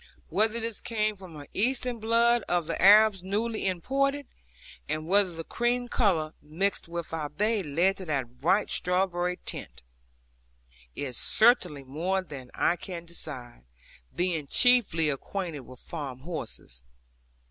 [0.29, 4.25] Whether this came from her Eastern blood of the Arabs newly imported,
[4.89, 9.83] and whether the cream colour, mixed with our bay, led to that bright strawberry tint,
[10.95, 13.61] is certainly more than I can decide,
[14.15, 16.81] being chiefly acquaint with farm horses.